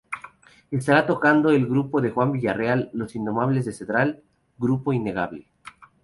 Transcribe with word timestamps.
Estará 0.71 1.05
tocando 1.05 1.51
el 1.51 1.67
grupo 1.67 2.01
de 2.01 2.09
Juan 2.09 2.31
Villareal, 2.31 2.89
Los 2.91 3.13
Indomables 3.15 3.65
de 3.65 3.71
Cedral, 3.73 4.23
Grupo 4.57 4.93
Innegable. 4.93 5.47